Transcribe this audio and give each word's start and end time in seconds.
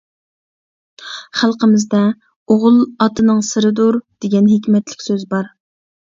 خەلقىمىزدە 1.41 1.99
«ئوغۇل 2.53 2.79
ئاتىنىڭ 3.05 3.43
سىرىدۇر» 3.49 3.99
دېگەن 4.25 4.47
ھېكمەتلىك 4.55 5.05
سۆز 5.09 5.27
بار. 5.35 5.53